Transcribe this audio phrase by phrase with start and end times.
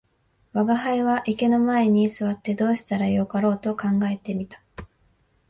[0.55, 4.59] 吾輩は池の前に坐ってどうしたらよかろうと考えて見た